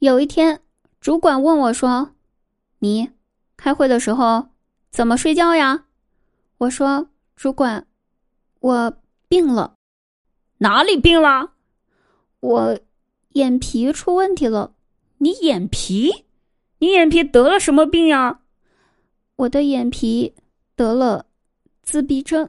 [0.00, 0.62] 有一天
[0.98, 2.14] 主管问我说，
[2.78, 3.10] 你
[3.58, 4.48] 开会的时候
[4.90, 5.84] 怎么睡觉呀？
[6.56, 7.86] 我说主管，
[8.60, 8.96] 我
[9.28, 9.74] 病了，
[10.56, 11.52] 哪里病了？
[12.40, 12.80] 我
[13.32, 14.72] 眼皮出问题了，
[15.18, 16.24] 你眼皮
[16.78, 18.40] 你眼皮得了什么病呀？
[19.36, 20.34] 我的眼皮
[20.76, 21.26] 得了
[21.82, 22.48] 自闭症。